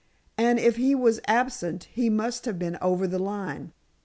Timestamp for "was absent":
0.95-1.83